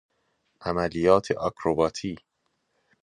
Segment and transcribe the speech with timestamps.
[0.61, 2.17] عملیات آکروباتی